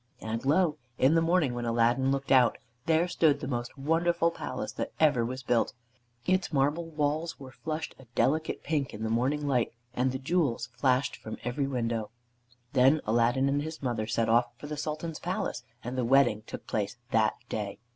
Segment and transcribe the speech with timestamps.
[0.19, 0.77] And lo!
[0.97, 2.57] in the morning when Aladdin looked out,
[2.87, 5.73] there stood the most wonderful palace that ever was built.
[6.25, 10.69] Its marble walls were flushed a delicate pink in the morning light, and the jewels
[10.75, 12.09] flashed from every window.
[12.73, 16.65] Then Aladdin and his mother set off for the Sultan's palace, and the wedding took
[16.65, 17.77] place that day.